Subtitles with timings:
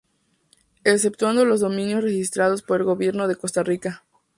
[0.83, 4.03] Exceptuando los dominios restringidos por el gobierno de Costa Rica.